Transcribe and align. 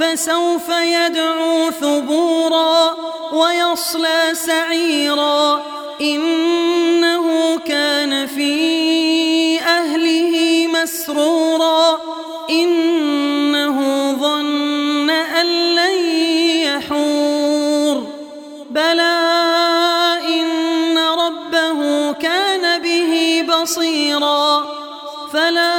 فسوف 0.00 0.68
يدعو 0.68 1.70
ثبورا 1.70 2.94
ويصلى 3.32 4.30
سعيرا. 4.34 5.62
إنه 6.00 7.58
كان 7.58 8.26
في 8.26 9.60
أهله 9.60 10.66
مسرورا. 10.66 12.00
إنه 12.50 13.76
ظن 14.20 15.10
أن 15.10 15.46
لن 15.74 16.04
يحور. 16.66 18.06
بلى 18.70 19.18
إن 20.28 20.98
ربه 20.98 22.12
كان 22.12 22.82
به 22.82 23.44
بصيرا. 23.48 24.66
فلا 25.32 25.74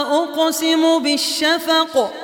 أقسم 0.00 0.98
بالشفق. 0.98 2.23